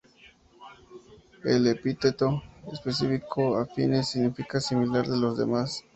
[1.43, 2.41] El epíteto
[2.73, 5.83] específico "affinis" significa "similar a los demás".